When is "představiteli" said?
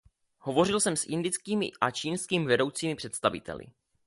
2.95-3.65